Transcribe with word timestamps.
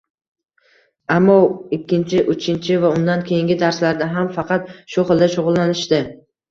Ammo 1.15 1.35
ikkinchi, 1.77 2.23
uchinchi 2.35 2.81
va 2.87 2.93
undan 2.97 3.23
keyingi 3.31 3.61
darslarda 3.67 4.11
ham 4.19 4.35
faqat 4.41 4.77
shu 4.97 5.09
xilda 5.13 5.35
shugʻullanishdi 5.39 6.07